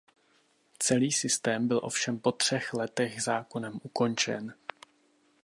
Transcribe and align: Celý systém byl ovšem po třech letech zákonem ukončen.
Celý 0.79 1.11
systém 1.11 1.67
byl 1.67 1.79
ovšem 1.83 2.19
po 2.19 2.31
třech 2.31 2.73
letech 2.73 3.23
zákonem 3.23 3.79
ukončen. 3.83 4.53